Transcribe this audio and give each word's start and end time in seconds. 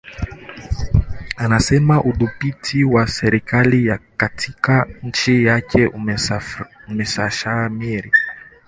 anasema 1.37 2.03
udhibiti 2.03 2.83
wa 2.83 3.07
serikali 3.07 3.99
katika 4.17 4.87
nchi 5.03 5.45
yake 5.45 5.87
umeshamiri 6.87 8.11